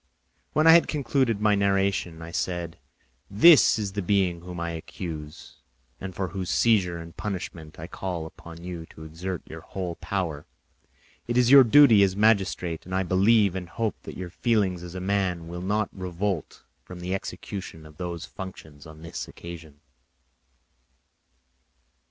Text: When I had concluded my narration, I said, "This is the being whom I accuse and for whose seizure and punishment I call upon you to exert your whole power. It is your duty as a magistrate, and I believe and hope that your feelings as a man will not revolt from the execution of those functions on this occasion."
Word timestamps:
When 0.53 0.65
I 0.65 0.71
had 0.71 0.87
concluded 0.87 1.39
my 1.39 1.53
narration, 1.53 2.23
I 2.23 2.31
said, 2.31 2.79
"This 3.29 3.77
is 3.77 3.93
the 3.93 4.01
being 4.01 4.41
whom 4.41 4.59
I 4.59 4.71
accuse 4.71 5.57
and 5.99 6.15
for 6.15 6.29
whose 6.29 6.49
seizure 6.49 6.97
and 6.97 7.15
punishment 7.15 7.77
I 7.77 7.85
call 7.85 8.25
upon 8.25 8.63
you 8.63 8.87
to 8.87 9.03
exert 9.03 9.43
your 9.47 9.61
whole 9.61 9.97
power. 9.97 10.47
It 11.27 11.37
is 11.37 11.51
your 11.51 11.63
duty 11.63 12.01
as 12.01 12.15
a 12.15 12.17
magistrate, 12.17 12.83
and 12.87 12.95
I 12.95 13.03
believe 13.03 13.53
and 13.55 13.69
hope 13.69 13.95
that 14.01 14.17
your 14.17 14.31
feelings 14.31 14.81
as 14.81 14.95
a 14.95 14.99
man 14.99 15.47
will 15.47 15.61
not 15.61 15.89
revolt 15.93 16.63
from 16.83 17.01
the 17.01 17.13
execution 17.13 17.85
of 17.85 17.97
those 17.97 18.25
functions 18.25 18.87
on 18.87 19.03
this 19.03 19.27
occasion." 19.27 19.81